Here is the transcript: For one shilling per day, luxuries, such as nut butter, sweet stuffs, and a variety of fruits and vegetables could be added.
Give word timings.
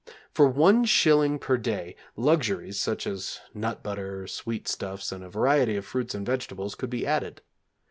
For 0.33 0.47
one 0.47 0.85
shilling 0.85 1.37
per 1.37 1.57
day, 1.59 1.95
luxuries, 2.15 2.79
such 2.79 3.05
as 3.05 3.39
nut 3.53 3.83
butter, 3.83 4.25
sweet 4.25 4.67
stuffs, 4.67 5.11
and 5.11 5.23
a 5.23 5.29
variety 5.29 5.75
of 5.75 5.85
fruits 5.85 6.15
and 6.15 6.25
vegetables 6.25 6.73
could 6.73 6.89
be 6.89 7.05
added. 7.05 7.43